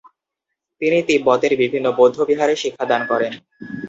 তিনি 0.81 0.97
তিব্বতের 1.07 1.53
বিভিন্ন 1.57 1.87
বৌদ্ধবিহারে 1.97 2.55
শিক্ষাদান 2.63 3.01
করেন। 3.07 3.33